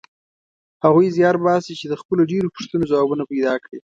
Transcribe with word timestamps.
هغوی 0.83 1.07
زیار 1.17 1.35
باسي 1.43 1.73
چې 1.79 1.85
د 1.87 1.93
خپلو 2.01 2.21
ډېرو 2.31 2.53
پوښتنو 2.55 2.89
ځوابونه 2.91 3.23
پیدا 3.31 3.53
کړي. 3.63 3.77